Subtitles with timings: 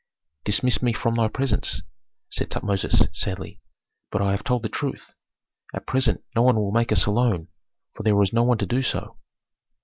[0.45, 1.83] "Dismiss me from thy presence,"
[2.31, 3.59] said Tutmosis, sadly,
[4.09, 5.11] "but I have told the truth.
[5.75, 7.49] At present no one will make us a loan,
[7.93, 9.17] for there is no one to do so."